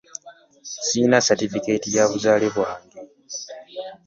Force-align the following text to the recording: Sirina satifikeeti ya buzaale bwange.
Sirina 0.87 1.17
satifikeeti 1.27 1.89
ya 1.95 2.03
buzaale 2.09 2.47
bwange. 2.55 2.99